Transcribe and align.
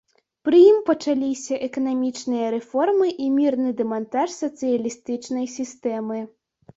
Пры 0.47 0.59
ім 0.67 0.77
пачаліся 0.85 1.57
эканамічныя 1.67 2.47
рэформы 2.55 3.07
і 3.25 3.27
мірны 3.35 3.69
дэмантаж 3.81 4.31
сацыялістычнай 4.37 5.45
сістэмы. 5.57 6.19